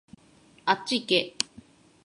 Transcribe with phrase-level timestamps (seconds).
[0.65, 1.35] あっちいけ